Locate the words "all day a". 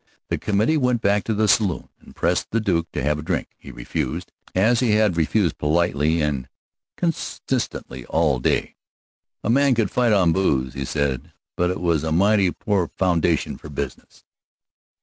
8.07-9.49